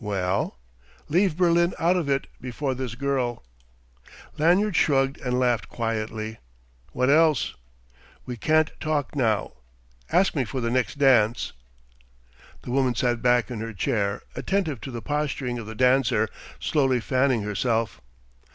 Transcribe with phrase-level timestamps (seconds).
[0.00, 0.56] "Well?"
[1.10, 3.44] "Leave Berlin out of it before this girl."
[4.38, 6.38] Lanyard shrugged and laughed quietly.
[6.92, 7.54] "What else?"
[8.24, 9.52] "We can't talk now.
[10.10, 11.52] Ask me for the next dance."
[12.62, 16.26] The woman sat back in her chair, attentive to the posturing of the dancer,
[16.58, 18.00] slowly fanning herself.